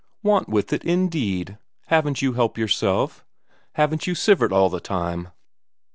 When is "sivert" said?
4.15-4.51